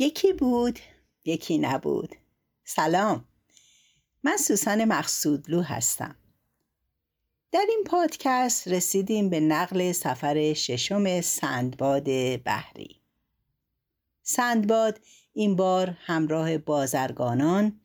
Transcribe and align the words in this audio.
یکی 0.00 0.32
بود 0.32 0.78
یکی 1.24 1.58
نبود. 1.58 2.14
سلام. 2.64 3.24
من 4.22 4.36
سوسن 4.36 4.84
مقصودلو 4.84 5.62
هستم. 5.62 6.16
در 7.52 7.64
این 7.68 7.84
پادکست 7.86 8.68
رسیدیم 8.68 9.30
به 9.30 9.40
نقل 9.40 9.92
سفر 9.92 10.52
ششم 10.52 11.20
سندباد 11.20 12.04
بحری. 12.42 13.00
سندباد 14.22 15.00
این 15.32 15.56
بار 15.56 15.96
همراه 16.00 16.58
بازرگانان 16.58 17.80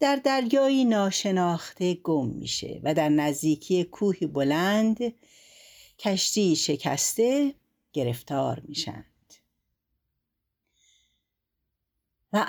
در 0.00 0.16
دریایی 0.16 0.84
ناشناخته 0.84 1.94
گم 1.94 2.28
میشه 2.28 2.80
و 2.84 2.94
در 2.94 3.08
نزدیکی 3.08 3.84
کوهی 3.84 4.26
بلند 4.26 4.98
کشتی 5.98 6.56
شکسته 6.56 7.54
گرفتار 7.92 8.62
میشند 8.64 9.15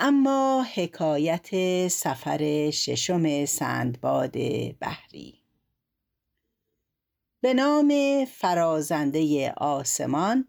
اما 0.00 0.66
حکایت 0.74 1.48
سفر 1.88 2.70
ششم 2.70 3.44
سندباد 3.44 4.32
بحری. 4.80 5.42
به 7.40 7.54
نام 7.54 7.92
فرازنده 8.24 9.52
آسمان 9.56 10.48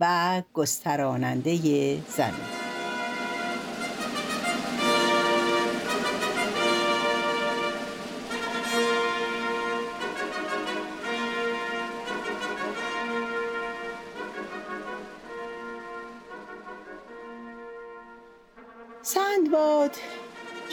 و 0.00 0.42
گستراننده 0.52 1.56
زمین. 2.08 2.61
سندباد 19.52 19.96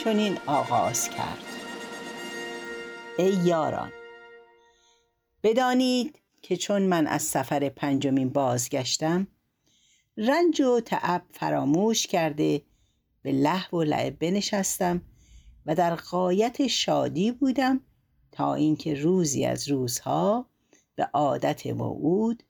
چنین 0.04 0.38
آغاز 0.46 1.10
کرد. 1.10 1.44
ای 3.18 3.32
یاران 3.44 3.92
بدانید 5.42 6.18
که 6.42 6.56
چون 6.56 6.82
من 6.82 7.06
از 7.06 7.22
سفر 7.22 7.68
پنجمین 7.68 8.28
بازگشتم 8.28 9.26
رنج 10.16 10.60
و 10.60 10.80
تعب 10.80 11.22
فراموش 11.32 12.06
کرده 12.06 12.62
به 13.22 13.32
لحو 13.32 13.78
و 13.78 13.82
لعب 13.82 14.18
بنشستم 14.18 15.02
و 15.66 15.74
در 15.74 15.94
قایت 15.94 16.66
شادی 16.66 17.32
بودم 17.32 17.80
تا 18.32 18.54
اینکه 18.54 18.94
روزی 18.94 19.44
از 19.44 19.68
روزها 19.68 20.46
به 20.94 21.04
عادت 21.04 21.66
موعود 21.66 22.42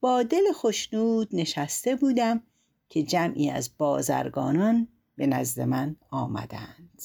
با 0.00 0.22
دل 0.22 0.52
خوشنود 0.54 1.28
نشسته 1.32 1.96
بودم 1.96 2.42
که 2.88 3.02
جمعی 3.02 3.50
از 3.50 3.70
بازرگانان 3.78 4.88
به 5.20 5.26
نزد 5.26 5.60
من 5.60 5.96
آمدند. 6.10 7.02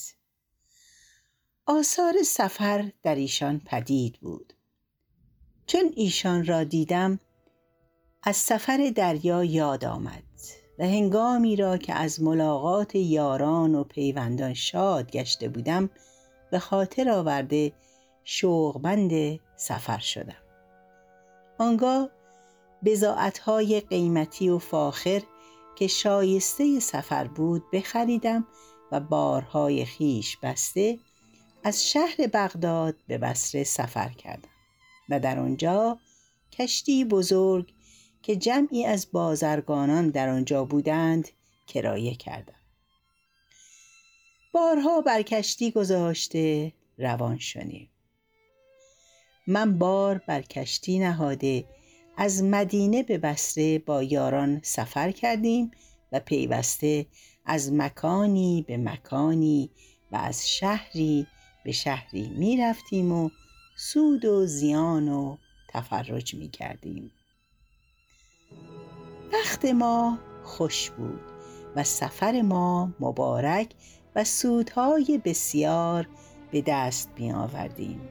آثار 1.65 2.13
سفر 2.25 2.91
در 3.03 3.15
ایشان 3.15 3.61
پدید 3.65 4.19
بود. 4.19 4.53
چون 5.67 5.91
ایشان 5.95 6.45
را 6.45 6.63
دیدم 6.63 7.19
از 8.23 8.35
سفر 8.35 8.91
دریا 8.95 9.43
یاد 9.43 9.85
آمد 9.85 10.23
و 10.79 10.85
هنگامی 10.85 11.55
را 11.55 11.77
که 11.77 11.93
از 11.93 12.21
ملاقات 12.21 12.95
یاران 12.95 13.75
و 13.75 13.83
پیوندان 13.83 14.53
شاد 14.53 15.11
گشته 15.11 15.49
بودم 15.49 15.89
به 16.51 16.59
خاطر 16.59 17.09
آورده 17.09 17.71
شوقبند 18.23 19.39
سفر 19.55 19.99
شدم. 19.99 20.43
آنگاه 21.57 22.09
بزاعتهای 22.85 23.81
قیمتی 23.81 24.49
و 24.49 24.59
فاخر 24.59 25.21
که 25.75 25.87
شایسته 25.87 26.79
سفر 26.79 27.27
بود 27.27 27.71
بخریدم 27.71 28.47
و 28.91 28.99
بارهای 28.99 29.85
خیش 29.85 30.37
بسته 30.37 30.99
از 31.63 31.89
شهر 31.91 32.15
بغداد 32.33 32.95
به 33.07 33.17
بصره 33.17 33.63
سفر 33.63 34.09
کردم 34.09 34.49
و 35.09 35.19
در 35.19 35.39
آنجا 35.39 35.99
کشتی 36.51 37.05
بزرگ 37.05 37.73
که 38.21 38.35
جمعی 38.35 38.85
از 38.85 39.11
بازرگانان 39.11 40.09
در 40.09 40.29
آنجا 40.29 40.65
بودند 40.65 41.29
کرایه 41.67 42.15
کردم. 42.15 42.55
بارها 44.51 45.01
بر 45.01 45.21
کشتی 45.21 45.71
گذاشته 45.71 46.73
روان 46.97 47.37
شدیم 47.37 47.89
من 49.47 49.77
بار 49.77 50.17
بر 50.27 50.41
کشتی 50.41 50.99
نهاده 50.99 51.65
از 52.17 52.43
مدینه 52.43 53.03
به 53.03 53.17
بسره 53.17 53.79
با 53.79 54.03
یاران 54.03 54.59
سفر 54.63 55.11
کردیم 55.11 55.71
و 56.11 56.19
پیوسته 56.19 57.05
از 57.45 57.73
مکانی 57.73 58.65
به 58.67 58.77
مکانی 58.77 59.69
و 60.11 60.15
از 60.15 60.49
شهری 60.49 61.27
به 61.65 61.71
شهری 61.71 62.29
می 62.29 62.57
رفتیم 62.57 63.11
و 63.11 63.29
سود 63.77 64.25
و 64.25 64.45
زیان 64.45 65.09
و 65.09 65.37
تفرج 65.69 66.35
می 66.35 66.49
کردیم. 66.49 67.11
وقت 69.33 69.65
ما 69.65 70.19
خوش 70.43 70.89
بود 70.89 71.21
و 71.75 71.83
سفر 71.83 72.41
ما 72.41 72.93
مبارک 72.99 73.69
و 74.15 74.23
سودهای 74.23 75.21
بسیار 75.25 76.07
به 76.51 76.63
دست 76.67 77.09
می 77.17 77.31
آوردیم. 77.31 78.01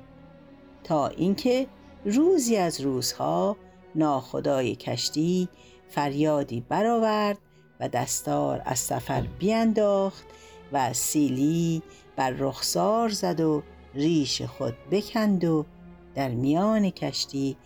تا 0.85 1.09
اینکه 1.09 1.67
روزی 2.05 2.57
از 2.57 2.81
روزها 2.81 3.57
ناخدای 3.95 4.75
کشتی 4.75 5.49
فریادی 5.89 6.61
برآورد 6.69 7.39
و 7.81 7.89
دستار 7.89 8.63
از 8.65 8.79
سفر 8.79 9.21
بینداخت 9.39 10.27
و 10.73 10.93
سیلی 10.93 11.83
بر 12.17 12.31
رخسار 12.31 13.09
زد 13.09 13.41
و 13.41 13.63
ریش 13.95 14.43
خود 14.43 14.75
بکند 14.91 15.45
و 15.45 15.65
در 16.15 16.29
میان 16.29 16.91
کشتی 16.91 17.57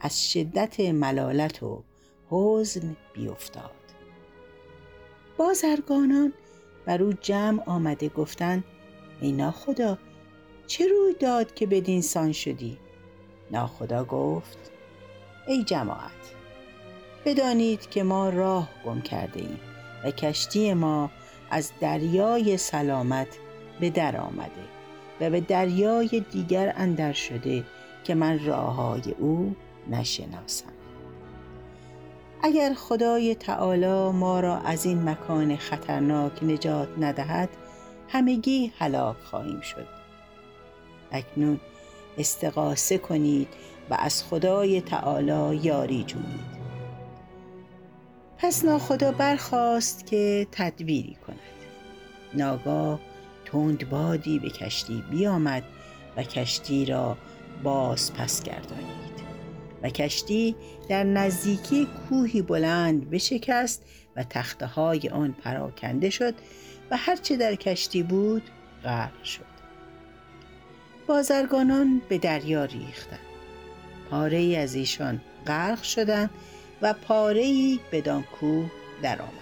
از 0.00 0.30
شدت 0.32 0.80
ملالت 0.80 1.62
و 1.62 1.82
حزن 2.30 2.96
بیفتاد. 3.14 3.70
بازرگانان 5.36 6.32
بر 6.86 7.02
او 7.02 7.12
جمع 7.12 7.62
آمده 7.66 8.08
گفتند 8.08 8.64
ای 9.20 9.32
ناخدا 9.32 9.98
چه 10.66 10.88
روی 10.88 11.14
داد 11.20 11.54
که 11.54 11.66
بدین 11.66 12.02
سان 12.02 12.32
شدی؟ 12.32 12.78
ناخدا 13.50 14.04
گفت 14.04 14.70
ای 15.48 15.62
جماعت. 15.62 16.10
بدانید 17.24 17.90
که 17.90 18.02
ما 18.02 18.28
راه 18.28 18.68
گم 18.84 19.00
کرده 19.00 19.40
ایم 19.40 19.60
و 20.04 20.10
کشتی 20.10 20.74
ما 20.74 21.10
از 21.50 21.72
دریای 21.80 22.56
سلامت 22.56 23.38
به 23.80 23.90
در 23.90 24.16
آمده 24.16 24.64
و 25.20 25.30
به 25.30 25.40
دریای 25.40 26.24
دیگر 26.30 26.72
اندر 26.76 27.12
شده 27.12 27.64
که 28.04 28.14
من 28.14 28.44
راه 28.46 29.00
او 29.18 29.56
نشناسم. 29.90 30.72
اگر 32.42 32.74
خدای 32.74 33.34
تعالی 33.34 34.10
ما 34.10 34.40
را 34.40 34.58
از 34.58 34.86
این 34.86 35.08
مکان 35.08 35.56
خطرناک 35.56 36.42
نجات 36.42 36.88
ندهد 36.98 37.48
همگی 38.08 38.72
هلاک 38.78 39.16
خواهیم 39.16 39.60
شد. 39.60 39.86
اکنون 41.12 41.60
استقاسه 42.18 42.98
کنید 42.98 43.48
و 43.90 43.96
از 43.98 44.22
خدای 44.22 44.80
تعالی 44.80 45.56
یاری 45.56 46.04
جویید. 46.04 46.58
پس 48.38 48.64
ناخدا 48.64 49.12
برخواست 49.12 50.06
که 50.06 50.46
تدبیری 50.52 51.16
کند. 51.26 51.38
ناگاه 52.34 53.00
تند 53.44 53.90
بادی 53.90 54.38
به 54.38 54.50
کشتی 54.50 55.04
بیامد 55.10 55.62
و 56.16 56.22
کشتی 56.22 56.84
را 56.84 57.16
باز 57.62 58.12
پس 58.14 58.42
گردانید. 58.42 59.18
و 59.82 59.88
کشتی 59.88 60.56
در 60.88 61.04
نزدیکی 61.04 61.86
کوهی 62.08 62.42
بلند 62.42 63.10
بشکست 63.10 63.84
و 64.16 64.24
تخته 64.24 64.66
های 64.66 65.08
آن 65.08 65.32
پراکنده 65.32 66.10
شد 66.10 66.34
و 66.90 66.96
هرچه 66.96 67.36
در 67.36 67.54
کشتی 67.54 68.02
بود 68.02 68.42
غرق 68.84 69.22
شد. 69.24 69.57
بازرگانان 71.08 72.02
به 72.08 72.18
دریا 72.18 72.64
ریختند. 72.64 73.18
پاره 74.10 74.38
ای 74.38 74.56
از 74.56 74.74
ایشان 74.74 75.20
غرق 75.46 75.82
شدند 75.82 76.30
و 76.82 76.92
پاره 76.92 77.40
ای 77.40 77.80
بدان 77.92 78.22
کوه 78.22 78.70
درآمد. 79.02 79.32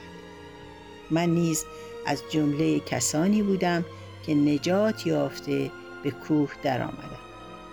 من 1.11 1.29
نیز 1.29 1.65
از 2.07 2.23
جمله 2.31 2.81
کسانی 2.81 3.43
بودم 3.43 3.85
که 4.27 4.35
نجات 4.35 5.07
یافته 5.07 5.71
به 6.03 6.11
کوه 6.11 6.51
درآمدم 6.63 7.21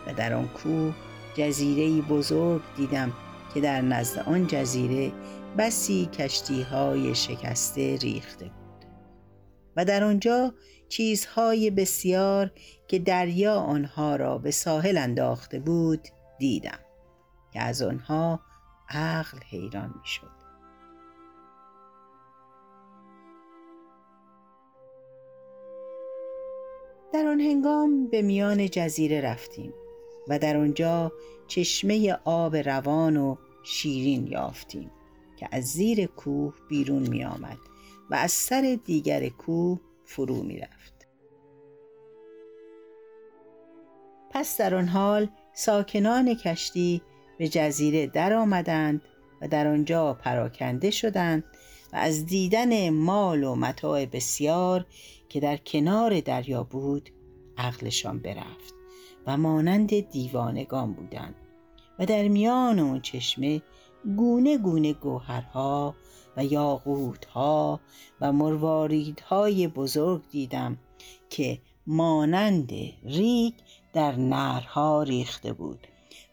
و 0.07 0.13
در 0.13 0.33
آن 0.33 0.47
کوه 0.47 0.93
جزیره 1.37 2.01
بزرگ 2.01 2.61
دیدم 2.77 3.13
که 3.53 3.61
در 3.61 3.81
نزد 3.81 4.19
آن 4.19 4.47
جزیره 4.47 5.11
بسی 5.57 6.05
کشتی 6.05 6.61
های 6.61 7.15
شکسته 7.15 7.97
ریخته 7.97 8.45
بود. 8.45 8.62
و 9.77 9.85
در 9.85 10.03
آنجا 10.03 10.53
چیزهای 10.89 11.69
بسیار 11.69 12.51
که 12.87 12.99
دریا 12.99 13.55
آنها 13.55 14.15
را 14.15 14.37
به 14.37 14.51
ساحل 14.51 14.97
انداخته 14.97 15.59
بود 15.59 16.07
دیدم 16.39 16.79
که 17.53 17.61
از 17.61 17.81
آنها 17.81 18.39
عقل 18.89 19.37
حیران 19.49 19.93
می‌شد. 20.01 20.43
در 27.13 27.27
آن 27.27 27.39
هنگام 27.39 28.07
به 28.07 28.21
میان 28.21 28.69
جزیره 28.69 29.21
رفتیم 29.21 29.73
و 30.27 30.39
در 30.39 30.57
آنجا 30.57 31.11
چشمه 31.47 32.17
آب 32.23 32.55
روان 32.55 33.17
و 33.17 33.35
شیرین 33.63 34.27
یافتیم 34.27 34.91
که 35.37 35.47
از 35.51 35.63
زیر 35.63 36.05
کوه 36.05 36.53
بیرون 36.69 37.09
می 37.09 37.25
آمد 37.25 37.57
و 38.09 38.15
از 38.15 38.31
سر 38.31 38.79
دیگر 38.85 39.29
کوه 39.29 39.79
فرو 40.05 40.43
می 40.43 40.57
رفت. 40.57 41.07
پس 44.31 44.57
در 44.57 44.75
آن 44.75 44.87
حال 44.87 45.27
ساکنان 45.53 46.35
کشتی 46.35 47.01
به 47.37 47.47
جزیره 47.47 48.07
در 48.07 48.33
آمدند 48.33 49.01
و 49.41 49.47
در 49.47 49.67
آنجا 49.67 50.13
پراکنده 50.13 50.91
شدند 50.91 51.43
و 51.93 51.95
از 51.95 52.25
دیدن 52.25 52.89
مال 52.89 53.43
و 53.43 53.55
متاع 53.55 54.05
بسیار 54.05 54.85
که 55.29 55.39
در 55.39 55.57
کنار 55.57 56.19
دریا 56.19 56.63
بود 56.63 57.09
عقلشان 57.57 58.19
برفت 58.19 58.73
و 59.27 59.37
مانند 59.37 60.09
دیوانگان 60.09 60.93
بودند 60.93 61.35
و 61.99 62.05
در 62.05 62.27
میان 62.27 62.79
اون 62.79 63.01
چشمه 63.01 63.61
گونه 64.17 64.57
گونه 64.57 64.93
گوهرها 64.93 65.95
و 66.37 66.45
یاقوتها 66.45 67.79
و 68.21 68.31
مرواریدهای 68.31 69.67
بزرگ 69.67 70.21
دیدم 70.29 70.77
که 71.29 71.59
مانند 71.87 72.71
ریگ 73.03 73.53
در 73.93 74.15
نرها 74.15 75.03
ریخته 75.03 75.53
بود 75.53 75.87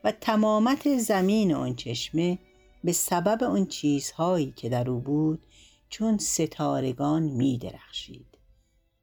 و 0.04 0.12
تمامت 0.12 0.98
زمین 0.98 1.54
آن 1.54 1.76
چشمه 1.76 2.38
به 2.84 2.92
سبب 2.92 3.44
آن 3.44 3.66
چیزهایی 3.66 4.52
که 4.56 4.68
در 4.68 4.90
او 4.90 5.00
بود 5.00 5.46
چون 5.88 6.18
ستارگان 6.18 7.22
می 7.22 7.58
درخشید 7.58 8.38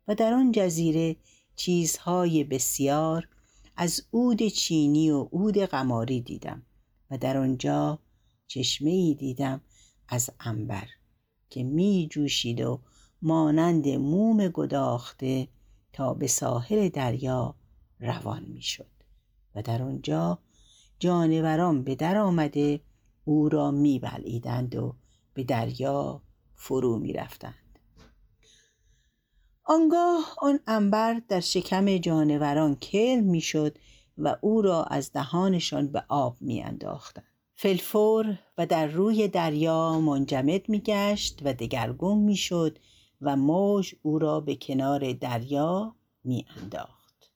و 0.07 0.15
در 0.15 0.33
آن 0.33 0.51
جزیره 0.51 1.15
چیزهای 1.55 2.43
بسیار 2.43 3.27
از 3.75 4.01
عود 4.13 4.47
چینی 4.47 5.09
و 5.09 5.23
عود 5.23 5.57
قماری 5.57 6.21
دیدم 6.21 6.63
و 7.11 7.17
در 7.17 7.37
آنجا 7.37 7.99
چشمه 8.47 8.89
ای 8.89 9.13
دیدم 9.13 9.61
از 10.07 10.29
انبر 10.39 10.87
که 11.49 11.63
می 11.63 12.07
جوشید 12.11 12.61
و 12.61 12.81
مانند 13.21 13.87
موم 13.87 14.47
گداخته 14.47 15.47
تا 15.93 16.13
به 16.13 16.27
ساحل 16.27 16.89
دریا 16.89 17.55
روان 17.99 18.43
می 18.43 18.61
شد 18.61 18.91
و 19.55 19.61
در 19.61 19.81
آنجا 19.81 20.39
جانوران 20.99 21.83
به 21.83 21.95
در 21.95 22.17
آمده 22.17 22.81
او 23.25 23.49
را 23.49 23.71
می 23.71 23.99
بلعیدند 23.99 24.75
و 24.75 24.95
به 25.33 25.43
دریا 25.43 26.21
فرو 26.55 26.97
می 26.99 27.13
رفتند. 27.13 27.79
آنگاه 29.63 30.35
آن 30.37 30.59
انبر 30.67 31.21
در 31.27 31.39
شکم 31.39 31.97
جانوران 31.97 32.75
کرم 32.75 33.23
می 33.23 33.41
شد 33.41 33.77
و 34.17 34.35
او 34.41 34.61
را 34.61 34.83
از 34.83 35.11
دهانشان 35.11 35.87
به 35.87 36.03
آب 36.07 36.37
می 36.41 36.61
انداختند. 36.61 37.25
فلفور 37.55 38.39
و 38.57 38.65
در 38.65 38.87
روی 38.87 39.27
دریا 39.27 39.99
منجمد 39.99 40.69
می 40.69 40.79
گشت 40.79 41.39
و 41.43 41.53
دگرگون 41.53 42.17
می 42.17 42.35
شد 42.35 42.79
و 43.21 43.35
موج 43.35 43.95
او 44.01 44.19
را 44.19 44.39
به 44.39 44.55
کنار 44.55 45.13
دریا 45.13 45.95
می 46.23 46.45
انداخت. 46.57 47.31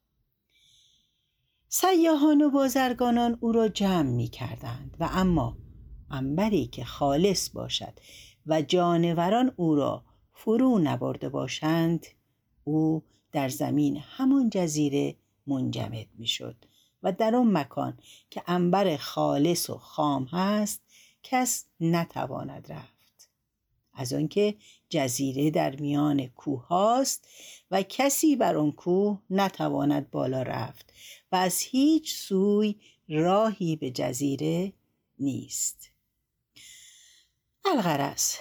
سیاهان 1.68 2.42
و 2.42 2.50
بازرگانان 2.50 3.38
او 3.40 3.52
را 3.52 3.68
جمع 3.68 4.10
می 4.10 4.28
کردند 4.28 4.98
و 5.00 5.10
اما 5.12 5.58
انبری 6.10 6.68
که 6.68 6.86
خالص 6.86 7.50
باشد 7.50 7.94
و 8.46 8.62
جانوران 8.62 9.52
او 9.56 9.76
را 9.76 10.04
فرو 10.34 10.80
نبرده 10.80 11.30
باشند 11.30 12.06
او 12.64 13.04
در 13.32 13.50
زمین 13.50 13.98
همان 13.98 14.50
جزیره 14.50 15.16
منجمد 15.48 16.08
می 16.18 16.28
شد 16.28 16.56
و 17.04 17.12
در 17.12 17.36
آن 17.36 17.52
مکان 17.58 17.98
که 18.30 18.44
انبر 18.48 18.98
خالص 18.98 19.70
و 19.70 19.78
خام 19.78 20.24
هست 20.26 20.82
کس 21.24 21.66
نتواند 21.80 22.72
رفت. 22.72 23.30
از 23.94 24.14
آنکه 24.14 24.56
جزیره 24.90 25.52
در 25.52 25.76
میان 25.76 26.28
کوه 26.28 26.68
هاست 26.68 27.28
و 27.72 27.84
کسی 27.84 28.36
بر 28.36 28.58
آن 28.58 28.72
کوه 28.72 29.22
نتواند 29.30 30.12
بالا 30.12 30.42
رفت 30.42 30.94
و 31.32 31.36
از 31.36 31.60
هیچ 31.60 32.16
سوی 32.16 32.76
راهی 33.10 33.76
به 33.76 33.92
جزیره 33.92 34.74
نیست. 35.20 35.92
الغرس 37.66 38.38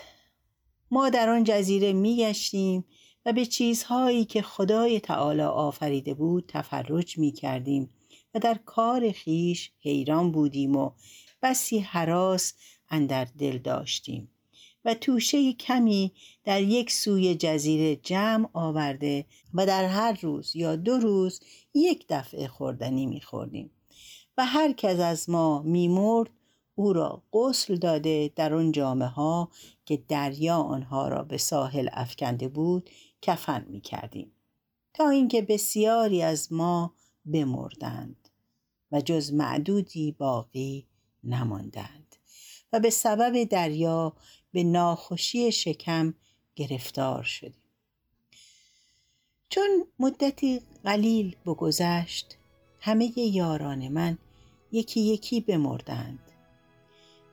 ما 0.90 1.10
در 1.10 1.28
آن 1.28 1.44
جزیره 1.44 1.92
می 1.92 2.16
گشتیم 2.16 2.84
و 3.26 3.32
به 3.32 3.46
چیزهایی 3.46 4.24
که 4.24 4.42
خدای 4.42 5.00
تعالی 5.00 5.42
آفریده 5.42 6.14
بود 6.14 6.44
تفرج 6.48 7.18
می 7.18 7.32
کردیم 7.32 7.90
و 8.34 8.38
در 8.38 8.58
کار 8.64 9.12
خیش 9.12 9.72
حیران 9.80 10.32
بودیم 10.32 10.76
و 10.76 10.90
بسی 11.42 11.78
حراس 11.78 12.54
اندر 12.90 13.24
دل 13.38 13.58
داشتیم 13.58 14.30
و 14.84 14.94
توشه 14.94 15.52
کمی 15.52 16.12
در 16.44 16.62
یک 16.62 16.90
سوی 16.92 17.34
جزیره 17.34 17.96
جمع 17.96 18.48
آورده 18.52 19.24
و 19.54 19.66
در 19.66 19.84
هر 19.84 20.18
روز 20.22 20.56
یا 20.56 20.76
دو 20.76 20.98
روز 20.98 21.40
یک 21.74 22.06
دفعه 22.08 22.48
خوردنی 22.48 23.06
میخوردیم 23.06 23.70
و 24.38 24.46
هر 24.46 24.72
کس 24.72 25.00
از 25.00 25.30
ما 25.30 25.62
میمرد 25.62 26.30
او 26.74 26.92
را 26.92 27.22
غسل 27.32 27.76
داده 27.76 28.30
در 28.36 28.54
آن 28.54 28.72
جامعه 28.72 29.08
ها 29.08 29.50
که 29.84 29.96
دریا 30.08 30.56
آنها 30.56 31.08
را 31.08 31.22
به 31.22 31.36
ساحل 31.36 31.88
افکنده 31.92 32.48
بود 32.48 32.90
کفن 33.22 33.66
می 33.68 33.80
کردیم 33.80 34.32
تا 34.94 35.08
اینکه 35.08 35.42
بسیاری 35.42 36.22
از 36.22 36.52
ما 36.52 36.94
بمردند 37.24 38.28
و 38.92 39.00
جز 39.00 39.32
معدودی 39.32 40.12
باقی 40.12 40.86
نماندند 41.24 42.16
و 42.72 42.80
به 42.80 42.90
سبب 42.90 43.44
دریا 43.44 44.16
به 44.52 44.64
ناخوشی 44.64 45.52
شکم 45.52 46.14
گرفتار 46.56 47.22
شدیم. 47.22 47.62
چون 49.48 49.86
مدتی 49.98 50.60
قلیل 50.84 51.36
بگذشت 51.46 52.36
همه 52.80 53.18
یاران 53.18 53.88
من 53.88 54.18
یکی 54.72 55.00
یکی 55.00 55.40
بمردند. 55.40 56.32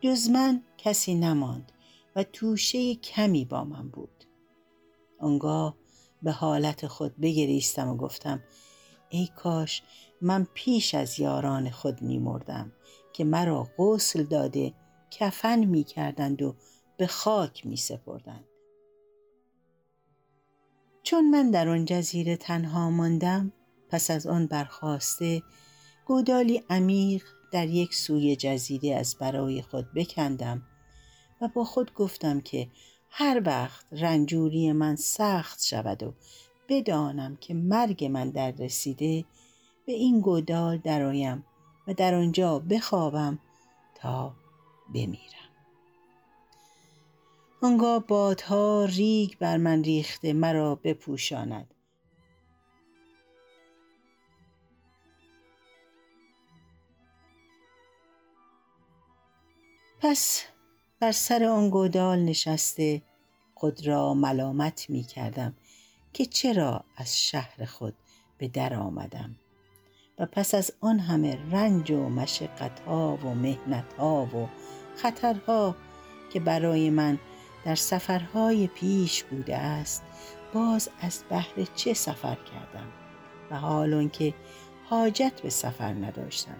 جز 0.01 0.29
من 0.29 0.63
کسی 0.77 1.15
نماند 1.15 1.71
و 2.15 2.23
توشه 2.23 2.95
کمی 2.95 3.45
با 3.45 3.63
من 3.63 3.89
بود. 3.89 4.23
آنگاه 5.19 5.77
به 6.23 6.31
حالت 6.31 6.87
خود 6.87 7.17
بگریستم 7.17 7.89
و 7.89 7.97
گفتم 7.97 8.43
ای 9.09 9.29
کاش 9.35 9.83
من 10.21 10.47
پیش 10.53 10.95
از 10.95 11.19
یاران 11.19 11.69
خود 11.69 12.01
می 12.01 12.19
مردم 12.19 12.71
که 13.17 13.23
مرا 13.23 13.67
غسل 13.77 14.23
داده 14.23 14.73
کفن 15.11 15.59
می 15.65 15.83
کردند 15.83 16.41
و 16.41 16.55
به 16.97 17.07
خاک 17.07 17.65
می 17.65 17.77
سپردند. 17.77 18.45
چون 21.03 21.29
من 21.29 21.51
در 21.51 21.69
آن 21.69 21.85
جزیره 21.85 22.37
تنها 22.37 22.89
ماندم 22.89 23.53
پس 23.89 24.11
از 24.11 24.27
آن 24.27 24.47
برخواسته 24.47 25.43
گودالی 26.05 26.63
عمیق 26.69 27.23
در 27.51 27.67
یک 27.67 27.95
سوی 27.95 28.35
جزیره 28.35 28.95
از 28.95 29.15
برای 29.19 29.61
خود 29.61 29.93
بکندم 29.93 30.61
و 31.41 31.47
با 31.47 31.63
خود 31.63 31.93
گفتم 31.93 32.41
که 32.41 32.67
هر 33.09 33.41
وقت 33.45 33.85
رنجوری 33.91 34.71
من 34.71 34.95
سخت 34.95 35.63
شود 35.63 36.03
و 36.03 36.13
بدانم 36.69 37.35
که 37.35 37.53
مرگ 37.53 38.05
من 38.05 38.29
در 38.29 38.51
رسیده 38.51 39.25
به 39.85 39.93
این 39.93 40.21
گودال 40.21 40.77
درآیم 40.77 41.45
و 41.87 41.93
در 41.93 42.15
آنجا 42.15 42.59
بخوابم 42.59 43.39
تا 43.95 44.35
بمیرم. 44.93 45.37
آنگاه 47.61 48.07
بادها 48.07 48.85
ریگ 48.85 49.37
بر 49.39 49.57
من 49.57 49.83
ریخته 49.83 50.33
مرا 50.33 50.75
بپوشاند. 50.75 51.73
پس 59.99 60.43
بر 60.99 61.11
سر 61.11 61.43
آن 61.43 61.69
گودال 61.69 62.19
نشسته 62.19 63.01
خود 63.55 63.87
را 63.87 64.13
ملامت 64.13 64.89
می 64.89 65.03
کردم 65.03 65.55
که 66.13 66.25
چرا 66.25 66.83
از 66.97 67.21
شهر 67.21 67.65
خود 67.65 67.93
به 68.37 68.47
در 68.47 68.73
آمدم. 68.73 69.35
و 70.19 70.25
پس 70.25 70.55
از 70.55 70.71
آن 70.81 70.99
همه 70.99 71.37
رنج 71.51 71.91
و 71.91 72.09
مشقت 72.09 72.79
ها 72.79 73.19
و 73.23 73.33
مهنت 73.33 73.93
ها 73.93 74.25
و 74.25 74.47
خطرها 74.95 75.75
که 76.33 76.39
برای 76.39 76.89
من 76.89 77.19
در 77.65 77.75
سفرهای 77.75 78.67
پیش 78.67 79.23
بوده 79.23 79.57
است 79.57 80.03
باز 80.53 80.89
از 81.01 81.23
بحر 81.29 81.65
چه 81.75 81.93
سفر 81.93 82.35
کردم؟ 82.35 82.87
و 83.51 83.59
حال 83.59 84.07
که 84.07 84.33
حاجت 84.89 85.41
به 85.41 85.49
سفر 85.49 85.93
نداشتم 85.93 86.57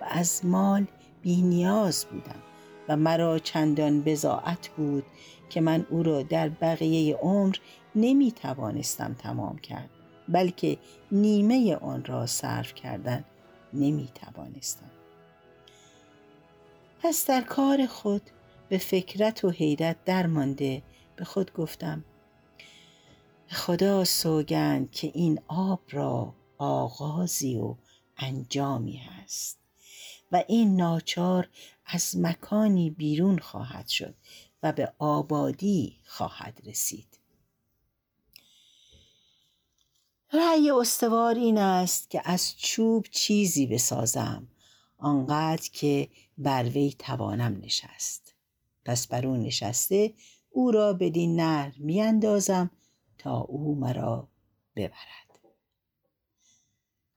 و 0.00 0.04
از 0.10 0.44
مال 0.44 0.86
بی 1.22 1.42
نیاز 1.42 2.04
بودم 2.04 2.42
و 2.88 2.96
مرا 2.96 3.38
چندان 3.38 4.02
بزاعت 4.02 4.68
بود 4.68 5.04
که 5.50 5.60
من 5.60 5.86
او 5.90 6.02
را 6.02 6.22
در 6.22 6.48
بقیه 6.48 7.16
عمر 7.16 7.56
نمی 7.94 8.32
توانستم 8.32 9.14
تمام 9.14 9.58
کرد. 9.58 9.90
بلکه 10.32 10.78
نیمه 11.12 11.76
آن 11.76 12.04
را 12.04 12.26
صرف 12.26 12.74
کردن 12.74 13.24
نمی 13.72 14.08
توانستم. 14.14 14.90
پس 17.02 17.26
در 17.26 17.40
کار 17.40 17.86
خود 17.86 18.22
به 18.68 18.78
فکرت 18.78 19.44
و 19.44 19.50
حیرت 19.50 20.04
درمانده 20.04 20.82
به 21.16 21.24
خود 21.24 21.52
گفتم 21.52 22.04
خدا 23.48 24.04
سوگند 24.04 24.90
که 24.90 25.10
این 25.14 25.40
آب 25.48 25.80
را 25.90 26.34
آغازی 26.58 27.56
و 27.56 27.74
انجامی 28.16 28.96
هست 28.96 29.58
و 30.32 30.44
این 30.48 30.76
ناچار 30.76 31.48
از 31.86 32.16
مکانی 32.18 32.90
بیرون 32.90 33.38
خواهد 33.38 33.88
شد 33.88 34.14
و 34.62 34.72
به 34.72 34.92
آبادی 34.98 35.96
خواهد 36.04 36.60
رسید 36.64 37.21
رأی 40.34 40.70
استوار 40.70 41.34
این 41.34 41.58
است 41.58 42.10
که 42.10 42.22
از 42.24 42.56
چوب 42.58 43.06
چیزی 43.10 43.66
بسازم 43.66 44.48
آنقدر 44.98 45.68
که 45.72 46.08
بر 46.38 46.64
وی 46.64 46.94
توانم 46.98 47.60
نشست. 47.62 48.34
پس 48.84 49.06
بر 49.06 49.26
او 49.26 49.36
نشسته 49.36 50.14
او 50.50 50.70
را 50.70 50.92
بدین 50.92 51.40
نهر 51.40 51.74
میاندازم 51.78 52.70
تا 53.18 53.40
او 53.40 53.74
مرا 53.74 54.28
ببرد. 54.76 55.38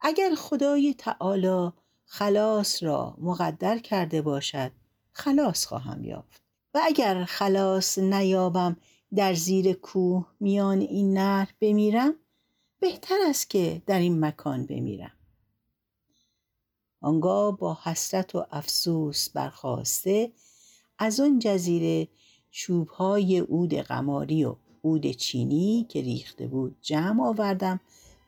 اگر 0.02 0.36
خدای 0.36 0.94
تعالی 0.94 1.72
خلاص 2.06 2.84
را 2.84 3.16
مقدر 3.18 3.80
کرده 3.80 4.22
باشد 4.22 4.72
خلاص 5.12 5.66
خواهم 5.66 6.04
یافت. 6.04 6.42
و 6.74 6.82
اگر 6.84 7.26
خلاص 7.26 7.98
نیابم 7.98 8.78
در 9.16 9.34
زیر 9.34 9.74
کوه 9.74 10.28
میان 10.40 10.80
این 10.82 11.18
نهر 11.18 11.54
بمیرم 11.60 12.16
بهتر 12.86 13.18
است 13.30 13.50
که 13.50 13.82
در 13.86 14.00
این 14.00 14.26
مکان 14.26 14.66
بمیرم. 14.66 15.12
آنگاه 17.02 17.58
با 17.58 17.78
حسرت 17.84 18.36
و 18.36 18.46
افسوس 18.52 19.30
برخواسته 19.30 20.32
از 21.00 21.20
آن 21.20 21.40
جزیره 21.40 22.08
چوبهای 22.52 23.40
عود 23.40 23.74
قماری 23.74 24.44
و 24.44 24.56
عود 24.84 25.12
چینی 25.12 25.86
که 25.90 26.02
ریخته 26.02 26.48
بود 26.48 26.76
جمع 26.82 27.28
آوردم 27.28 27.80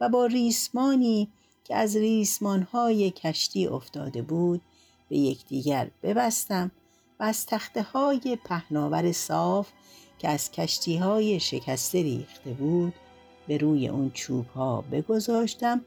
و 0.01 0.09
با 0.09 0.25
ریسمانی 0.25 1.31
که 1.63 1.75
از 1.75 1.95
ریسمانهای 1.95 3.11
کشتی 3.11 3.67
افتاده 3.67 4.21
بود 4.21 4.61
به 5.09 5.17
یکدیگر 5.17 5.91
ببستم 6.03 6.71
و 7.19 7.23
از 7.23 7.45
تخته 7.45 7.81
های 7.81 8.37
پهناور 8.45 9.11
صاف 9.11 9.69
که 10.19 10.29
از 10.29 10.51
کشتی 10.51 10.97
های 10.97 11.39
شکسته 11.39 12.01
ریخته 12.01 12.53
بود 12.53 12.93
به 13.47 13.57
روی 13.57 13.87
اون 13.87 14.11
چوب 14.13 14.47
ها 14.47 14.81
بگذاشتم 14.91 15.81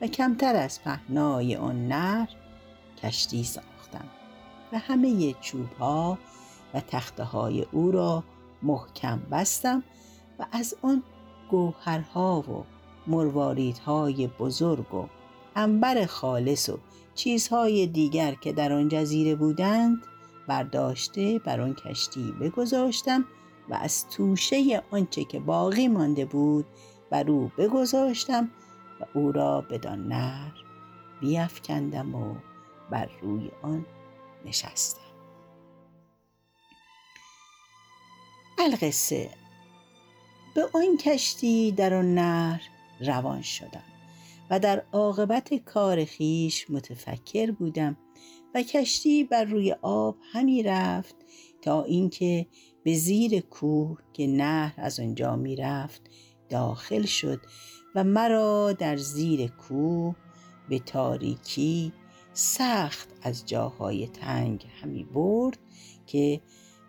و 0.00 0.06
کمتر 0.06 0.56
از 0.56 0.82
پهنای 0.82 1.56
آن 1.56 1.88
نهر 1.88 2.28
کشتی 3.02 3.44
ساختم 3.44 4.04
و 4.72 4.78
همه 4.78 5.34
چوب 5.40 5.72
ها 5.72 6.18
و 6.74 6.80
تخته 6.80 7.24
های 7.24 7.66
او 7.72 7.90
را 7.90 8.24
محکم 8.62 9.22
بستم 9.30 9.82
و 10.38 10.46
از 10.52 10.76
آن 10.82 11.02
گوهرها 11.50 12.40
و 12.40 12.64
مرواریدهای 13.06 14.26
بزرگ 14.26 14.94
و 14.94 15.06
انبر 15.56 16.06
خالص 16.06 16.68
و 16.68 16.78
چیزهای 17.14 17.86
دیگر 17.86 18.34
که 18.34 18.52
در 18.52 18.72
آن 18.72 18.88
جزیره 18.88 19.34
بودند 19.34 20.02
برداشته 20.48 21.38
بر 21.38 21.60
آن 21.60 21.74
کشتی 21.74 22.34
بگذاشتم 22.40 23.24
و 23.68 23.74
از 23.74 24.08
توشه 24.08 24.82
آنچه 24.90 25.24
که 25.24 25.40
باقی 25.40 25.88
مانده 25.88 26.24
بود 26.24 26.66
بر 27.10 27.30
او 27.30 27.50
بگذاشتم 27.58 28.50
و 29.00 29.18
او 29.18 29.32
را 29.32 29.60
بدان 29.60 30.08
نر 30.08 30.50
بیافکندم 31.20 32.14
و 32.14 32.34
بر 32.90 33.10
روی 33.22 33.50
آن 33.62 33.86
نشستم. 34.44 35.00
القصه 38.58 39.30
به 40.54 40.68
آن 40.74 40.96
کشتی 40.96 41.72
در 41.72 41.94
آن 41.94 42.14
نهر 42.14 42.62
روان 43.00 43.42
شدم 43.42 43.84
و 44.50 44.60
در 44.60 44.82
عاقبت 44.92 45.54
کار 45.54 46.04
خیش 46.04 46.70
متفکر 46.70 47.50
بودم 47.50 47.96
و 48.54 48.62
کشتی 48.62 49.24
بر 49.24 49.44
روی 49.44 49.72
آب 49.82 50.16
همی 50.32 50.62
رفت 50.62 51.16
تا 51.62 51.82
اینکه 51.82 52.46
به 52.84 52.94
زیر 52.94 53.40
کوه 53.40 53.98
که 54.12 54.26
نهر 54.26 54.74
از 54.76 55.00
آنجا 55.00 55.36
می 55.36 55.56
رفت 55.56 56.02
داخل 56.48 57.06
شد 57.06 57.40
و 57.94 58.04
مرا 58.04 58.72
در 58.72 58.96
زیر 58.96 59.46
کوه 59.46 60.16
به 60.68 60.78
تاریکی 60.78 61.92
سخت 62.32 63.08
از 63.22 63.46
جاهای 63.46 64.06
تنگ 64.06 64.66
همی 64.82 65.04
برد 65.04 65.58
که 66.06 66.40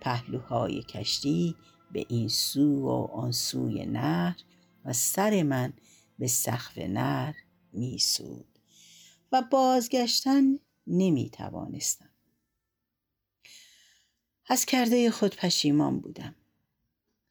پهلوهای 0.02 0.84
کشتی 0.84 1.56
به 1.92 2.06
این 2.10 2.28
سو 2.28 2.82
و 2.82 2.90
آن 2.90 3.32
سوی 3.32 3.86
نهر 3.86 4.36
و 4.86 4.94
سر 4.94 5.44
من 5.44 5.74
به 6.20 6.28
سقف 6.28 6.78
نهر 6.78 7.36
میسود 7.74 8.60
و 9.32 9.44
بازگشتن 9.52 10.44
نمی 10.88 11.30
توانستم. 11.30 12.10
از 14.50 14.66
کرده 14.66 15.12
خود 15.12 15.36
پشیمان 15.36 16.00
بودم. 16.00 16.36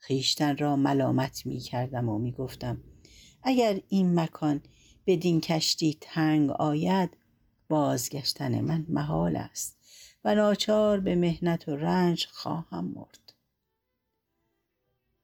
خیشتن 0.07 0.57
را 0.57 0.77
ملامت 0.77 1.47
می 1.47 1.59
کردم 1.61 2.09
و 2.09 2.19
می 2.19 2.33
گفتم 2.33 2.81
اگر 3.43 3.81
این 3.89 4.21
مکان 4.21 4.63
بدین 5.07 5.41
کشتی 5.41 5.99
تنگ 6.01 6.51
آید 6.51 7.17
بازگشتن 7.69 8.61
من 8.61 8.87
محال 8.89 9.37
است 9.37 9.79
و 10.25 10.35
ناچار 10.35 11.01
به 11.01 11.15
مهنت 11.15 11.69
و 11.69 11.77
رنج 11.77 12.27
خواهم 12.27 12.85
مرد. 12.85 13.33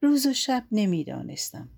روز 0.03 0.27
و 0.27 0.33
شب 0.33 0.65
نمی‌دانستم 0.73 1.69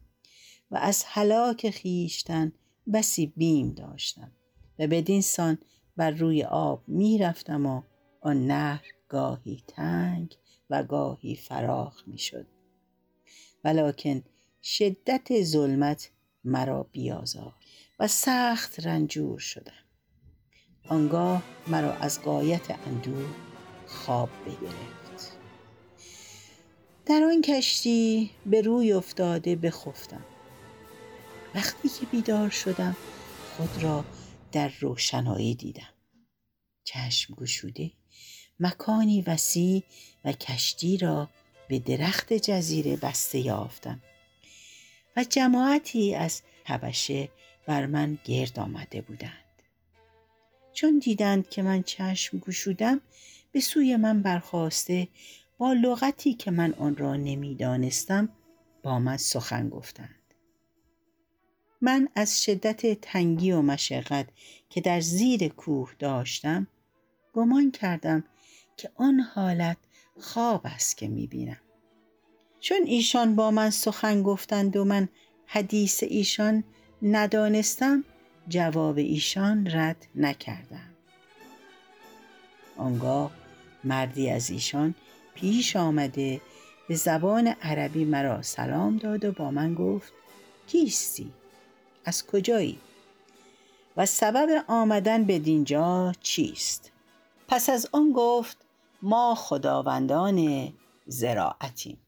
و 0.71 0.77
از 0.77 1.05
هلاک 1.07 1.71
خیشتن 1.71 2.53
بسی 2.93 3.27
بیم 3.27 3.73
داشتم 3.73 4.33
و 4.79 4.87
بدین 4.87 5.21
سان 5.21 5.59
بر 5.97 6.11
روی 6.11 6.45
آب 6.45 6.85
می‌رفتم 6.89 7.67
و 7.67 7.83
آن 8.21 8.47
نهر 8.47 8.85
گاهی 9.09 9.63
تنگ 9.69 10.37
و 10.71 10.83
گاهی 10.83 11.37
فراخ 11.37 12.03
می‌شد 12.09 12.54
ولکن 13.65 14.23
شدت 14.63 15.43
ظلمت 15.43 16.11
مرا 16.45 16.83
بیازار 16.83 17.55
و 17.99 18.09
سخت 18.09 18.87
رنجور 18.87 19.39
شدم. 19.39 19.73
آنگاه 20.89 21.43
مرا 21.67 21.93
از 21.93 22.23
قایت 22.23 22.71
اندوه 22.87 23.27
خواب 23.87 24.31
بگرفت. 24.47 25.39
در 27.07 27.23
آن 27.23 27.43
کشتی 27.43 28.31
به 28.47 28.61
روی 28.61 28.93
افتاده 28.93 29.57
بخفتم. 29.57 30.25
وقتی 31.55 31.89
که 31.89 32.07
بیدار 32.07 32.51
شدم 32.51 32.97
خود 33.57 33.83
را 33.83 34.05
در 34.53 34.73
روشنایی 34.81 35.55
دیدم. 35.55 35.95
چشم 36.85 37.35
گشوده 37.35 37.91
مکانی 38.61 39.23
وسیع 39.23 39.83
و 40.25 40.33
کشتی 40.33 40.97
را 40.97 41.31
به 41.69 41.79
درخت 41.79 42.33
جزیره 42.33 42.97
بسته 42.97 43.39
یافتم 43.39 44.03
و 45.17 45.25
جماعتی 45.25 46.15
از 46.15 46.43
حبشه 46.65 47.29
بر 47.67 47.87
من 47.87 48.19
گرد 48.25 48.59
آمده 48.59 49.01
بودند. 49.01 49.33
چون 50.73 50.99
دیدند 50.99 51.49
که 51.49 51.63
من 51.63 51.83
چشم 51.83 52.39
گشودم 52.39 53.01
به 53.53 53.61
سوی 53.61 53.97
من 53.97 54.23
برخواسته 54.23 55.09
با 55.59 55.73
لغتی 55.73 56.35
که 56.35 56.51
من 56.51 56.75
آن 56.75 56.97
را 56.97 57.17
نمی‌دانستم 57.17 58.29
با 58.83 58.99
من 58.99 59.17
سخن 59.17 59.69
گفتند. 59.69 60.15
من 61.81 62.09
از 62.15 62.43
شدت 62.43 63.01
تنگی 63.01 63.53
و 63.53 63.63
مشقت 63.63 64.29
که 64.71 64.81
در 64.81 65.01
زیر 65.01 65.49
کوه 65.49 65.95
داشتم 65.99 66.67
گمان 67.33 67.71
کردم 67.71 68.25
که 68.77 68.91
آن 68.95 69.21
حالت 69.21 69.77
خواب 70.21 70.61
است 70.65 70.97
که 70.97 71.09
می‌بینم 71.09 71.61
چون 72.61 72.83
ایشان 72.85 73.37
با 73.37 73.51
من 73.51 73.71
سخن 73.71 74.23
گفتند 74.23 74.77
و 74.77 74.85
من 74.85 75.09
حدیث 75.47 76.03
ایشان 76.03 76.65
ندانستم 77.03 78.05
جواب 78.49 78.99
ایشان 78.99 79.69
رد 79.71 80.07
نکردم 80.15 80.91
آنگاه 82.77 83.31
مردی 83.85 84.31
از 84.31 84.51
ایشان 84.51 84.95
پیش 85.35 85.77
آمده 85.77 86.41
به 86.89 86.95
زبان 86.95 87.47
عربی 87.47 88.05
مرا 88.05 88.43
سلام 88.43 88.97
داد 88.97 89.25
و 89.25 89.33
با 89.33 89.51
من 89.51 89.75
گفت 89.75 90.13
کیستی؟ 90.67 91.33
از 92.05 92.27
کجایی؟ 92.27 92.79
و 93.97 94.07
سبب 94.07 94.65
آمدن 94.69 95.25
به 95.25 95.39
دینجا 95.39 96.13
چیست؟ 96.21 96.93
پس 97.49 97.71
از 97.71 97.89
آن 97.93 98.13
گفت 98.13 98.64
ما 99.07 99.35
خداوندان 99.35 100.69
زراعتیم. 101.07 101.99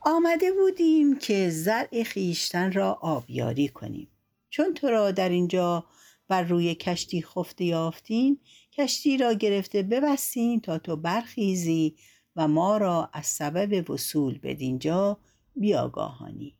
آمده 0.00 0.52
بودیم 0.52 1.18
که 1.18 1.50
زرع 1.50 2.02
خیشتن 2.02 2.72
را 2.72 2.92
آبیاری 2.92 3.68
کنیم. 3.68 4.08
چون 4.50 4.74
تو 4.74 4.88
را 4.88 5.10
در 5.10 5.28
اینجا 5.28 5.84
بر 6.28 6.42
روی 6.42 6.74
کشتی 6.74 7.22
خفته 7.22 7.64
یافتیم 7.64 8.40
کشتی 8.72 9.16
را 9.16 9.32
گرفته 9.32 9.82
ببستیم 9.82 10.60
تا 10.60 10.78
تو 10.78 10.96
برخیزی 10.96 11.96
و 12.36 12.48
ما 12.48 12.76
را 12.76 13.10
از 13.12 13.26
سبب 13.26 13.90
وصول 13.90 14.38
بدینجا 14.38 15.18
بیاگاهانی. 15.56 16.54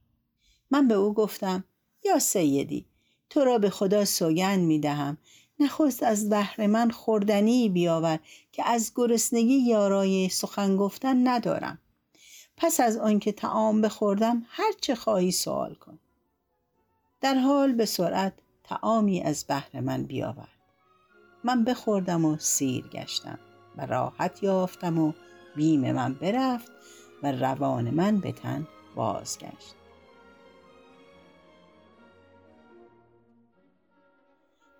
من 0.71 0.89
به 0.89 0.95
او 0.95 1.15
گفتم 1.15 1.65
یا 2.05 2.19
سیدی 2.19 2.87
تو 3.31 3.45
را 3.45 3.59
به 3.59 3.71
خدا 3.71 4.05
سوگند 4.05 4.61
می 4.61 4.79
دهم 4.79 5.19
نخست 5.61 6.03
از 6.03 6.29
بهر 6.29 6.67
من 6.67 6.91
خوردنی 6.91 7.69
بیاور 7.69 8.19
که 8.53 8.69
از 8.69 8.93
گرسنگی 8.95 9.59
یارای 9.59 10.29
سخن 10.29 10.77
گفتن 10.77 11.29
ندارم. 11.29 11.79
پس 12.57 12.81
از 12.81 12.97
آنکه 12.97 13.33
تعام 13.33 13.81
بخوردم 13.81 14.47
هر 14.49 14.73
چه 14.81 14.95
خواهی 14.95 15.33
سوال 15.33 15.75
کن. 15.75 15.99
در 17.21 17.35
حال 17.35 17.73
به 17.73 17.85
سرعت 17.85 18.33
تعامی 18.65 19.23
از 19.23 19.45
بهر 19.45 19.81
من 19.81 20.03
بیاورد. 20.03 20.49
من 21.45 21.65
بخوردم 21.65 22.25
و 22.25 22.37
سیر 22.39 22.89
گشتم 22.89 23.39
و 23.77 23.87
راحت 23.87 24.43
یافتم 24.43 24.99
و 24.99 25.13
بیم 25.57 25.93
من 25.93 26.15
برفت 26.15 26.73
و 27.23 27.33
روان 27.33 27.91
من 27.91 28.21
به 28.21 28.33
تن 28.33 28.69
بازگشت. 28.95 29.75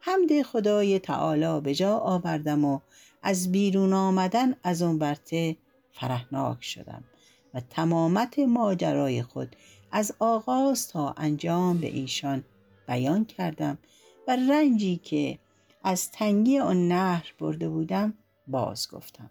حمد 0.07 0.43
خدای 0.43 0.99
تعالی 0.99 1.61
به 1.61 1.75
جا 1.75 1.99
آوردم 1.99 2.65
و 2.65 2.81
از 3.23 3.53
بیرون 3.53 3.93
آمدن 3.93 4.55
از 4.63 4.83
اون 4.83 4.99
ورته 4.99 5.57
فرهناک 5.93 6.65
شدم 6.65 7.05
و 7.55 7.61
تمامت 7.61 8.39
ماجرای 8.39 9.23
خود 9.23 9.57
از 9.93 10.15
آغاز 10.19 10.89
تا 10.89 11.15
انجام 11.17 11.79
به 11.79 11.87
ایشان 11.87 12.45
بیان 12.89 13.25
کردم 13.25 13.79
و 14.29 14.37
رنجی 14.37 14.97
که 14.97 15.39
از 15.85 16.11
تنگی 16.11 16.59
آن 16.59 16.89
نهر 16.89 17.33
برده 17.39 17.69
بودم 17.69 18.15
باز 18.47 18.89
گفتم. 18.91 19.31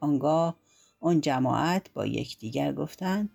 آنگاه 0.00 0.56
آن 1.00 1.20
جماعت 1.20 1.92
با 1.92 2.06
یکدیگر 2.06 2.72
گفتند 2.72 3.30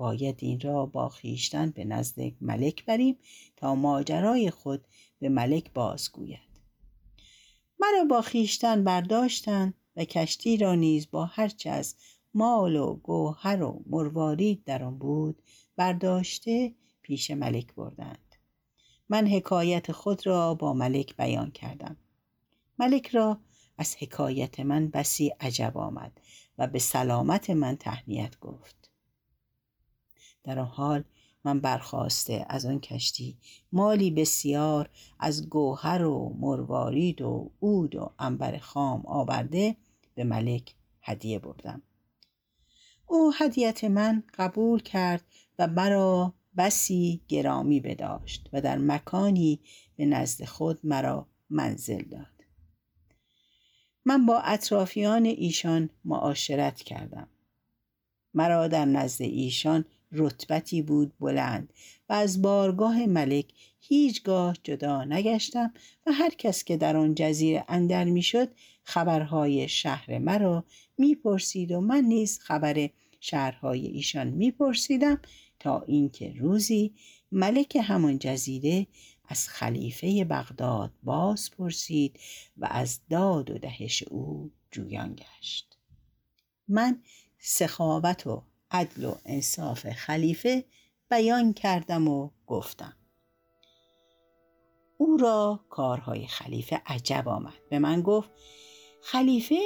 باید 0.00 0.36
این 0.38 0.60
را 0.60 0.86
با 0.86 1.08
خیشتن 1.08 1.70
به 1.70 1.84
نزد 1.84 2.20
ملک 2.40 2.84
بریم 2.84 3.18
تا 3.56 3.74
ماجرای 3.74 4.50
خود 4.50 4.84
به 5.18 5.28
ملک 5.28 5.72
بازگوید 5.72 6.50
مرا 7.80 8.04
با 8.04 8.22
خیشتن 8.22 8.84
برداشتند 8.84 9.74
و 9.96 10.04
کشتی 10.04 10.56
را 10.56 10.74
نیز 10.74 11.10
با 11.10 11.24
هرچه 11.24 11.70
از 11.70 11.96
مال 12.34 12.76
و 12.76 12.94
گوهر 12.94 13.62
و 13.62 13.82
مروارید 13.86 14.64
در 14.64 14.84
آن 14.84 14.98
بود 14.98 15.42
برداشته 15.76 16.74
پیش 17.02 17.30
ملک 17.30 17.74
بردند. 17.74 18.34
من 19.08 19.26
حکایت 19.26 19.92
خود 19.92 20.26
را 20.26 20.54
با 20.54 20.72
ملک 20.72 21.16
بیان 21.16 21.50
کردم. 21.50 21.96
ملک 22.78 23.08
را 23.08 23.40
از 23.78 23.96
حکایت 23.98 24.60
من 24.60 24.88
بسی 24.88 25.32
عجب 25.40 25.78
آمد 25.78 26.20
و 26.58 26.66
به 26.66 26.78
سلامت 26.78 27.50
من 27.50 27.76
تهنیت 27.76 28.38
گفت. 28.40 28.79
در 30.44 30.58
آن 30.58 30.66
حال 30.66 31.04
من 31.44 31.60
برخواسته 31.60 32.46
از 32.48 32.66
آن 32.66 32.80
کشتی. 32.80 33.38
مالی 33.72 34.10
بسیار 34.10 34.90
از 35.18 35.48
گوهر 35.48 36.04
و 36.04 36.36
مروارید 36.38 37.22
و 37.22 37.50
عود 37.62 37.96
و 37.96 38.10
انبر 38.18 38.58
خام 38.58 39.06
آورده 39.06 39.76
به 40.14 40.24
ملک 40.24 40.74
هدیه 41.02 41.38
بردم. 41.38 41.82
او 43.06 43.32
هدیت 43.38 43.84
من 43.84 44.22
قبول 44.34 44.82
کرد 44.82 45.24
و 45.58 45.66
مرا 45.66 46.34
بسی 46.56 47.20
گرامی 47.28 47.80
بداشت 47.80 48.48
و 48.52 48.60
در 48.60 48.78
مکانی 48.78 49.60
به 49.96 50.06
نزد 50.06 50.44
خود 50.44 50.80
مرا 50.84 51.26
منزل 51.50 52.02
داد. 52.02 52.26
من 54.04 54.26
با 54.26 54.40
اطرافیان 54.40 55.24
ایشان 55.24 55.90
معاشرت 56.04 56.76
کردم. 56.76 57.28
مرا 58.34 58.68
در 58.68 58.84
نزد 58.84 59.22
ایشان 59.22 59.84
رتبتی 60.12 60.82
بود 60.82 61.12
بلند 61.20 61.72
و 62.08 62.12
از 62.12 62.42
بارگاه 62.42 63.06
ملک 63.06 63.52
هیچگاه 63.80 64.56
جدا 64.62 65.04
نگشتم 65.04 65.72
و 66.06 66.12
هر 66.12 66.30
کس 66.30 66.64
که 66.64 66.76
در 66.76 66.96
آن 66.96 67.14
جزیره 67.14 67.64
اندر 67.68 68.04
می‌شد 68.04 68.48
خبرهای 68.82 69.68
شهر 69.68 70.18
مرا 70.18 70.64
می‌پرسید 70.98 71.72
و 71.72 71.80
من 71.80 72.04
نیز 72.04 72.38
خبر 72.38 72.90
شهرهای 73.20 73.86
ایشان 73.86 74.26
میپرسیدم 74.26 75.20
تا 75.58 75.80
اینکه 75.80 76.34
روزی 76.38 76.94
ملک 77.32 77.76
همان 77.82 78.18
جزیره 78.18 78.86
از 79.28 79.48
خلیفه 79.48 80.24
بغداد 80.24 80.92
باز 81.02 81.50
پرسید 81.50 82.20
و 82.56 82.68
از 82.70 83.00
داد 83.10 83.50
و 83.50 83.58
دهش 83.58 84.02
او 84.02 84.50
جویان 84.70 85.16
گشت. 85.16 85.78
من 86.68 87.02
سخاوت 87.38 88.26
و 88.26 88.42
عدل 88.70 89.04
و 89.04 89.14
انصاف 89.26 89.90
خلیفه 89.90 90.64
بیان 91.10 91.52
کردم 91.52 92.08
و 92.08 92.30
گفتم. 92.46 92.96
او 94.98 95.16
را 95.16 95.60
کارهای 95.70 96.26
خلیفه 96.26 96.82
عجب 96.86 97.28
آمد. 97.28 97.68
به 97.70 97.78
من 97.78 98.02
گفت 98.02 98.30
خلیفه 99.02 99.60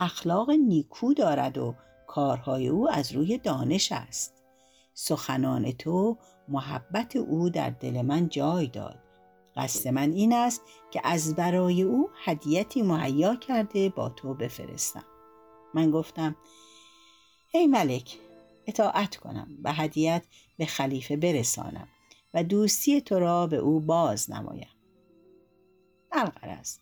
اخلاق 0.00 0.50
نیکو 0.50 1.14
دارد 1.14 1.58
و 1.58 1.74
کارهای 2.06 2.68
او 2.68 2.90
از 2.90 3.12
روی 3.12 3.38
دانش 3.38 3.92
است. 3.92 4.34
سخنان 4.94 5.72
تو 5.72 6.18
محبت 6.48 7.16
او 7.16 7.50
در 7.50 7.70
دل 7.70 8.02
من 8.02 8.28
جای 8.28 8.66
داد. 8.66 8.98
قصد 9.56 9.88
من 9.88 10.12
این 10.12 10.32
است 10.32 10.62
که 10.90 11.00
از 11.04 11.34
برای 11.34 11.82
او 11.82 12.10
هدیتی 12.24 12.82
مهیا 12.82 13.36
کرده 13.36 13.88
با 13.88 14.08
تو 14.08 14.34
بفرستم. 14.34 15.04
من 15.74 15.90
گفتم 15.90 16.36
ای 17.52 17.66
ملک 17.66 18.18
اطاعت 18.68 19.16
کنم 19.16 19.48
و 19.64 19.72
هدیت 19.72 20.22
به 20.58 20.66
خلیفه 20.66 21.16
برسانم 21.16 21.88
و 22.34 22.44
دوستی 22.44 23.00
تو 23.00 23.18
را 23.18 23.46
به 23.46 23.56
او 23.56 23.80
باز 23.80 24.30
نمایم. 24.30 24.68
است. 26.42 26.80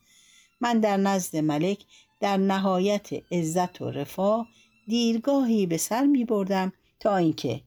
من 0.60 0.80
در 0.80 0.96
نزد 0.96 1.36
ملک 1.36 1.84
در 2.20 2.36
نهایت 2.36 3.08
عزت 3.32 3.80
و 3.80 3.90
رفاه 3.90 4.48
دیرگاهی 4.86 5.66
به 5.66 5.76
سر 5.76 6.06
می 6.06 6.24
بردم 6.24 6.72
تا 7.00 7.16
اینکه 7.16 7.60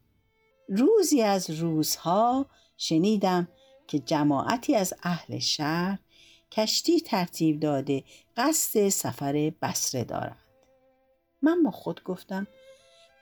روزی 0.69 1.21
از 1.21 1.49
روزها 1.49 2.45
شنیدم 2.77 3.47
که 3.88 3.99
جماعتی 3.99 4.75
از 4.75 4.93
اهل 5.03 5.39
شهر 5.39 5.99
کشتی 6.51 7.01
ترتیب 7.01 7.60
داده 7.60 8.03
قصد 8.38 8.89
سفر 8.89 9.53
بسره 9.62 10.03
دارند. 10.03 10.43
من 11.41 11.63
با 11.63 11.71
خود 11.71 12.03
گفتم 12.03 12.47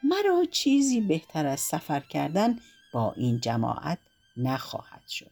مرا 0.04 0.46
چیزی 0.52 1.02
بهتر 1.02 1.46
از 1.46 1.60
سفر 1.60 2.00
کردن 2.00 2.60
با 2.94 3.14
این 3.18 3.40
جماعت 3.40 4.00
نخواهد 4.38 5.08
شد. 5.08 5.32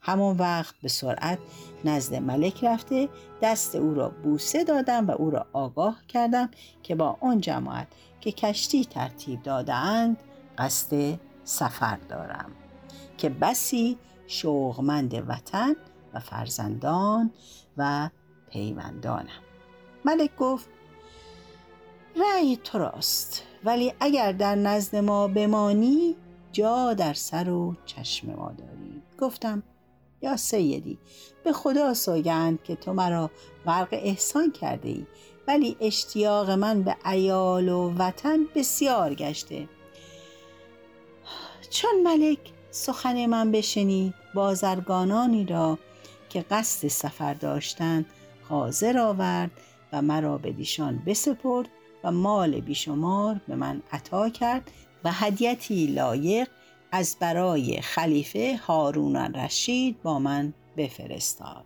همان 0.00 0.36
وقت 0.36 0.74
به 0.82 0.88
سرعت 0.88 1.38
نزد 1.84 2.14
ملک 2.14 2.64
رفته 2.64 3.08
دست 3.42 3.76
او 3.76 3.94
را 3.94 4.08
بوسه 4.08 4.64
دادم 4.64 5.06
و 5.06 5.10
او 5.10 5.30
را 5.30 5.46
آگاه 5.52 6.06
کردم 6.08 6.50
که 6.82 6.94
با 6.94 7.18
آن 7.20 7.40
جماعت 7.40 7.88
که 8.20 8.32
کشتی 8.32 8.84
ترتیب 8.84 9.42
دادهاند 9.42 10.22
قصد 10.58 11.18
سفر 11.44 11.96
دارم. 11.96 12.50
که 13.18 13.28
بسی 13.28 13.98
شوقمند 14.26 15.24
وطن 15.28 15.76
و 16.14 16.20
فرزندان 16.20 17.30
و 17.76 18.10
پیوندانم. 18.50 19.42
ملک 20.04 20.36
گفت 20.36 20.68
رأی 22.18 22.56
تو 22.56 22.78
راست 22.78 23.42
ولی 23.64 23.92
اگر 24.00 24.32
در 24.32 24.54
نزد 24.54 24.96
ما 24.96 25.28
بمانی 25.28 26.16
جا 26.52 26.94
در 26.94 27.14
سر 27.14 27.48
و 27.48 27.74
چشم 27.86 28.34
ما 28.34 28.52
داری. 28.58 29.02
گفتم 29.20 29.62
یا 30.22 30.36
سیدی 30.36 30.98
به 31.44 31.52
خدا 31.52 31.94
سوگند 31.94 32.62
که 32.62 32.76
تو 32.76 32.92
مرا 32.92 33.30
غرق 33.66 33.88
احسان 33.92 34.52
کرده 34.52 34.88
ای 34.88 35.06
ولی 35.48 35.76
اشتیاق 35.80 36.50
من 36.50 36.82
به 36.82 36.96
ایال 37.06 37.68
و 37.68 37.94
وطن 37.98 38.38
بسیار 38.54 39.14
گشته. 39.14 39.68
چون 41.70 42.02
ملک 42.04 42.38
سخن 42.70 43.26
من 43.26 43.52
بشنید 43.52 44.14
بازرگانانی 44.34 45.44
را 45.44 45.78
که 46.28 46.44
قصد 46.50 46.88
سفر 46.88 47.34
داشتند 47.34 48.06
حاضر 48.48 48.98
آورد 48.98 49.50
و 49.92 50.02
مرا 50.02 50.38
به 50.38 50.52
دیشان 50.52 51.02
بسپرد 51.06 51.68
و 52.04 52.12
مال 52.12 52.60
بیشمار 52.60 53.40
به 53.48 53.56
من 53.56 53.82
عطا 53.92 54.28
کرد 54.28 54.70
و 55.04 55.12
هدیتی 55.12 55.86
لایق 55.86 56.48
از 56.92 57.16
برای 57.20 57.80
خلیفه 57.80 58.60
هارون 58.66 59.16
رشید 59.16 60.02
با 60.02 60.18
من 60.18 60.54
بفرستاد. 60.76 61.64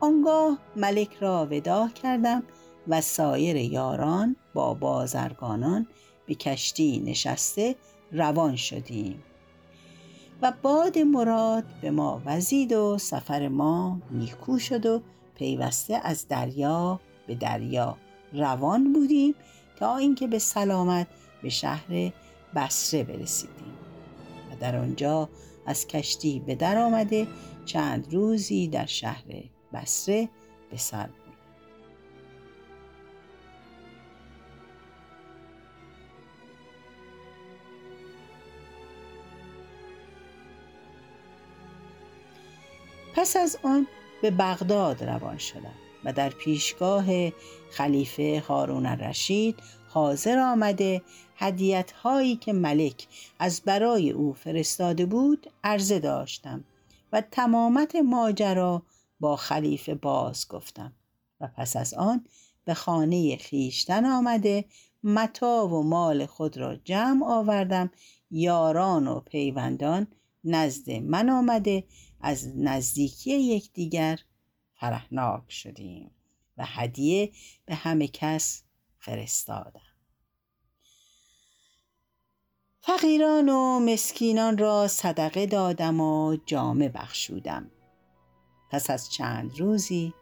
آنگاه 0.00 0.58
ملک 0.76 1.16
را 1.20 1.48
ودا 1.50 1.88
کردم 1.88 2.42
و 2.88 3.00
سایر 3.00 3.56
یاران 3.56 4.36
با 4.54 4.74
بازرگانان 4.74 5.86
به 6.26 6.34
کشتی 6.34 7.02
نشسته 7.06 7.76
روان 8.12 8.56
شدیم 8.56 9.22
و 10.42 10.52
باد 10.62 10.98
مراد 10.98 11.64
به 11.82 11.90
ما 11.90 12.22
وزید 12.26 12.72
و 12.72 12.98
سفر 12.98 13.48
ما 13.48 14.00
نیکو 14.10 14.58
شد 14.58 14.86
و 14.86 15.02
پیوسته 15.34 16.00
از 16.04 16.28
دریا 16.28 17.00
به 17.26 17.34
دریا 17.34 17.96
روان 18.32 18.92
بودیم 18.92 19.34
تا 19.76 19.96
اینکه 19.96 20.26
به 20.26 20.38
سلامت 20.38 21.06
به 21.42 21.48
شهر 21.48 22.12
بسره 22.54 23.04
برسیدیم. 23.04 23.74
و 24.50 24.56
در 24.60 24.76
آنجا 24.76 25.28
از 25.66 25.86
کشتی 25.86 26.40
به 26.40 26.54
در 26.54 26.78
آمده 26.78 27.26
چند 27.66 28.14
روزی 28.14 28.68
در 28.68 28.86
شهر 28.86 29.24
بسره 29.72 30.28
به 30.70 30.76
سر 30.76 31.08
پس 43.16 43.36
از 43.36 43.58
آن 43.62 43.86
به 44.22 44.30
بغداد 44.30 45.04
روان 45.04 45.38
شدم. 45.38 45.87
و 46.04 46.12
در 46.12 46.30
پیشگاه 46.30 47.30
خلیفه 47.70 48.42
هارون 48.48 48.86
الرشید 48.86 49.56
حاضر 49.88 50.38
آمده 50.38 51.02
هدیت 51.36 51.92
هایی 51.92 52.36
که 52.36 52.52
ملک 52.52 53.06
از 53.38 53.62
برای 53.64 54.10
او 54.10 54.32
فرستاده 54.32 55.06
بود 55.06 55.50
عرضه 55.64 55.98
داشتم 55.98 56.64
و 57.12 57.20
تمامت 57.20 57.96
ماجرا 57.96 58.82
با 59.20 59.36
خلیفه 59.36 59.94
باز 59.94 60.48
گفتم 60.48 60.92
و 61.40 61.48
پس 61.56 61.76
از 61.76 61.94
آن 61.94 62.24
به 62.64 62.74
خانه 62.74 63.36
خیشتن 63.36 64.04
آمده 64.04 64.64
متا 65.04 65.68
و 65.68 65.82
مال 65.82 66.26
خود 66.26 66.56
را 66.56 66.76
جمع 66.76 67.26
آوردم 67.26 67.90
یاران 68.30 69.08
و 69.08 69.20
پیوندان 69.20 70.06
نزد 70.44 70.90
من 70.90 71.30
آمده 71.30 71.84
از 72.20 72.56
نزدیکی 72.56 73.30
یکدیگر 73.30 74.18
فرهناک 74.80 75.52
شدیم 75.52 76.10
و 76.56 76.64
هدیه 76.66 77.32
به 77.66 77.74
همه 77.74 78.08
کس 78.08 78.62
فرستادم. 78.98 79.80
فقیران 82.80 83.48
و 83.48 83.80
مسکینان 83.80 84.58
را 84.58 84.88
صدقه 84.88 85.46
دادم 85.46 86.00
و 86.00 86.36
جامه 86.46 86.88
بخشودم. 86.88 87.70
پس 88.70 88.90
از 88.90 89.10
چند 89.10 89.60
روزی 89.60 90.14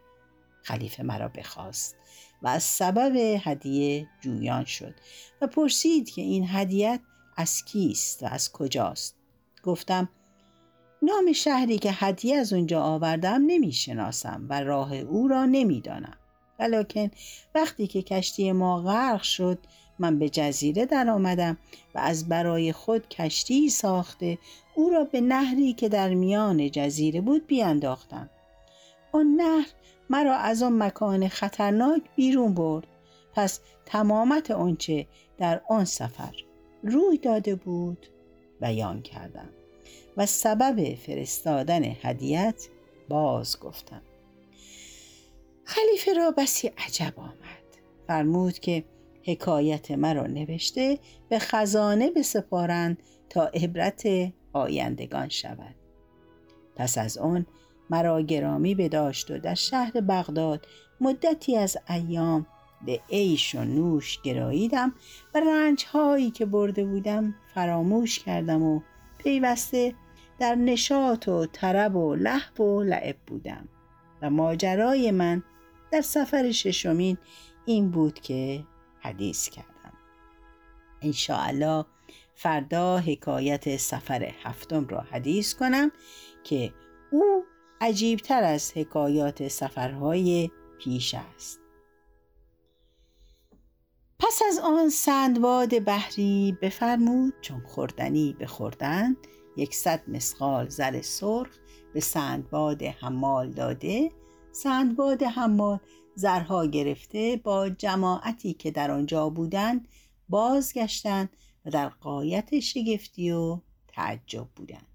خلیفه 0.63 1.03
مرا 1.03 1.27
بخواست 1.27 1.95
و 2.41 2.47
از 2.47 2.63
سبب 2.63 3.39
هدیه 3.43 4.07
جویان 4.21 4.65
شد 4.65 4.95
و 5.41 5.47
پرسید 5.47 6.09
که 6.09 6.21
این 6.21 6.45
هدیت 6.47 7.01
از 7.37 7.65
کیست 7.65 8.23
و 8.23 8.25
از 8.25 8.51
کجاست؟ 8.51 9.15
گفتم 9.63 10.09
نام 11.01 11.33
شهری 11.33 11.77
که 11.77 11.91
هدیه 11.93 12.37
از 12.37 12.53
اونجا 12.53 12.81
آوردم 12.81 13.43
نمی‌شناسم 13.47 14.45
و 14.49 14.61
راه 14.61 14.95
او 14.95 15.27
را 15.27 15.45
نمی‌دانم. 15.45 16.17
ولیکن 16.59 17.11
وقتی 17.55 17.87
که 17.87 18.01
کشتی 18.01 18.51
ما 18.51 18.81
غرق 18.81 19.21
شد 19.21 19.59
من 19.99 20.19
به 20.19 20.29
جزیره 20.29 20.85
در 20.85 21.09
آمدم 21.09 21.57
و 21.95 21.99
از 21.99 22.29
برای 22.29 22.71
خود 22.71 23.09
کشتی 23.09 23.69
ساخته 23.69 24.37
او 24.75 24.89
را 24.89 25.03
به 25.03 25.21
نهری 25.21 25.73
که 25.73 25.89
در 25.89 26.13
میان 26.13 26.71
جزیره 26.71 27.21
بود 27.21 27.47
بیانداختم. 27.47 28.29
آن 29.11 29.27
نهر 29.27 29.67
مرا 30.09 30.35
از 30.35 30.63
آن 30.63 30.83
مکان 30.83 31.27
خطرناک 31.27 32.01
بیرون 32.15 32.53
برد. 32.53 32.87
پس 33.33 33.59
تمامت 33.85 34.51
آنچه 34.51 35.07
در 35.37 35.61
آن 35.69 35.85
سفر 35.85 36.33
روی 36.83 37.17
داده 37.17 37.55
بود 37.55 38.07
بیان 38.61 39.01
کردم. 39.01 39.49
و 40.17 40.25
سبب 40.25 40.95
فرستادن 40.95 41.83
هدیت 41.83 42.67
باز 43.09 43.59
گفتم. 43.59 44.01
خلیفه 45.63 46.13
را 46.13 46.31
بسی 46.31 46.67
عجب 46.67 47.19
آمد. 47.19 47.67
فرمود 48.07 48.59
که 48.59 48.83
حکایت 49.23 49.91
مرا 49.91 50.27
نوشته 50.27 50.99
به 51.29 51.39
خزانه 51.39 52.11
بسپارند 52.11 53.03
تا 53.29 53.45
عبرت 53.45 54.07
آیندگان 54.53 55.29
شود. 55.29 55.75
پس 56.75 56.97
از 56.97 57.17
آن 57.17 57.45
مرا 57.89 58.21
گرامی 58.21 58.75
بداشت 58.75 59.31
و 59.31 59.37
در 59.37 59.53
شهر 59.53 60.01
بغداد 60.01 60.67
مدتی 61.01 61.57
از 61.57 61.77
ایام 61.89 62.47
به 62.85 62.99
عیش 63.09 63.55
و 63.55 63.63
نوش 63.63 64.21
گراییدم 64.21 64.93
و 65.35 65.39
رنج 65.39 65.85
هایی 65.85 66.31
که 66.31 66.45
برده 66.45 66.85
بودم 66.85 67.35
فراموش 67.53 68.19
کردم 68.19 68.63
و 68.63 68.81
پیوسته 69.17 69.93
در 70.39 70.55
نشاط 70.55 71.27
و 71.27 71.45
طرب 71.45 71.95
و 71.95 72.15
لحب 72.15 72.61
و 72.61 72.83
لعب 72.83 73.17
بودم 73.27 73.67
و 74.21 74.29
ماجرای 74.29 75.11
من 75.11 75.43
در 75.91 76.01
سفر 76.01 76.51
ششمین 76.51 77.17
این 77.65 77.91
بود 77.91 78.19
که 78.19 78.63
حدیث 78.99 79.49
کردم. 79.49 79.93
انشاءالله 81.01 81.85
فردا 82.35 82.97
حکایت 82.97 83.77
سفر 83.77 84.33
هفتم 84.43 84.87
را 84.87 84.99
حدیث 84.99 85.53
کنم 85.53 85.91
که 86.43 86.73
او 87.11 87.43
عجیبتر 87.81 88.43
از 88.43 88.73
حکایات 88.77 89.47
سفرهای 89.47 90.51
پیش 90.79 91.15
است. 91.35 91.59
پس 94.19 94.41
از 94.47 94.59
آن 94.59 94.89
سندباد 94.89 95.83
بحری 95.83 96.57
بفرمود 96.61 97.33
چون 97.41 97.61
خوردنی 97.65 98.35
بخوردند 98.39 99.17
یکصد 99.57 100.01
مسقال 100.07 100.69
زر 100.69 101.01
سرخ 101.01 101.57
به 101.93 101.99
سندباد 101.99 102.83
حمال 102.83 103.51
داده. 103.51 104.11
سندباد 104.51 105.23
حمال 105.23 105.79
زرها 106.15 106.65
گرفته 106.65 107.41
با 107.43 107.69
جماعتی 107.69 108.53
که 108.53 108.71
در 108.71 108.91
آنجا 108.91 109.29
بودند 109.29 109.87
بازگشتند 110.29 111.29
و 111.65 111.69
در 111.69 111.89
قایت 111.89 112.59
شگفتی 112.59 113.31
و 113.31 113.61
تعجب 113.87 114.47
بودند. 114.55 114.87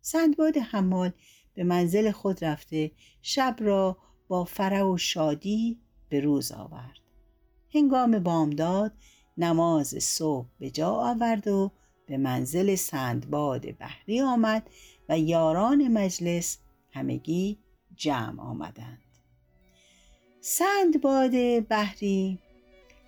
سندباد 0.00 0.56
حمال 0.56 1.12
به 1.54 1.64
منزل 1.64 2.10
خود 2.10 2.44
رفته 2.44 2.90
شب 3.22 3.56
را 3.58 3.98
با 4.28 4.44
فرح 4.44 4.82
و 4.82 4.96
شادی 4.96 5.80
به 6.08 6.20
روز 6.20 6.52
آورد. 6.52 6.98
هنگام 7.74 8.18
بامداد 8.18 8.92
نماز 9.36 9.88
صبح 9.88 10.46
به 10.58 10.70
جا 10.70 10.90
آورد 10.90 11.48
و 11.48 11.72
به 12.12 12.18
منزل 12.18 12.74
سندباد 12.74 13.78
بحری 13.78 14.20
آمد 14.20 14.70
و 15.08 15.18
یاران 15.18 15.88
مجلس 15.88 16.58
همگی 16.90 17.58
جمع 17.96 18.42
آمدند. 18.42 19.02
سندباد 20.40 21.60
بحری 21.68 22.38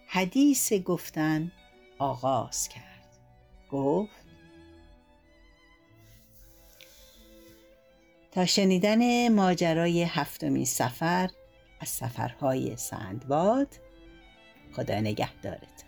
حدیث 0.06 0.72
گفتن 0.72 1.52
آغاز 1.98 2.68
کرد. 2.68 3.18
گفت 3.70 4.24
تا 8.32 8.46
شنیدن 8.46 9.28
ماجرای 9.28 10.02
هفتمین 10.02 10.64
سفر 10.64 11.30
از 11.80 11.88
سفرهای 11.88 12.76
سندباد 12.76 13.68
خدا 14.76 15.00
نگهدارت 15.00 15.84